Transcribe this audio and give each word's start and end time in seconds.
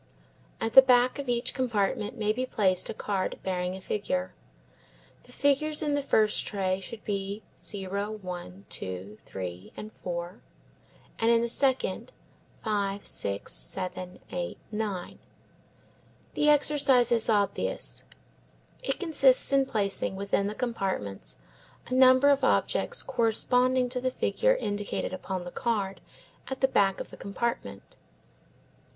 At 0.59 0.73
the 0.73 0.81
back 0.81 1.19
of 1.19 1.29
each 1.29 1.53
compartment 1.53 2.17
may 2.17 2.33
be 2.33 2.43
placed 2.43 2.89
a 2.89 2.93
card 2.95 3.37
bearing 3.43 3.75
a 3.75 3.79
figure. 3.81 4.33
The 5.25 5.31
figures 5.31 5.83
in 5.83 5.93
the 5.93 6.01
first 6.01 6.43
tray 6.47 6.79
should 6.79 7.05
be 7.05 7.43
0, 7.55 8.13
1, 8.19 8.65
2, 8.67 9.17
3, 9.23 9.73
4, 9.93 10.41
and 11.19 11.29
in 11.29 11.43
the 11.43 11.47
second, 11.47 12.13
5, 12.63 13.05
6, 13.05 13.53
7, 13.53 14.19
8, 14.31 14.57
9. 14.71 15.19
The 16.33 16.49
exercise 16.49 17.11
is 17.11 17.29
obvious; 17.29 18.03
it 18.83 18.99
consists 18.99 19.53
in 19.53 19.67
placing 19.67 20.15
within 20.15 20.47
the 20.47 20.55
compartments 20.55 21.37
a 21.85 21.93
number 21.93 22.29
of 22.29 22.43
objects 22.43 23.03
corresponding 23.03 23.87
to 23.89 24.01
the 24.01 24.09
figure 24.09 24.55
indicated 24.55 25.13
upon 25.13 25.45
the 25.45 25.51
card 25.51 26.01
at 26.47 26.61
the 26.61 26.67
back 26.67 26.99
of 26.99 27.11
the 27.11 27.17
compartment. 27.17 27.97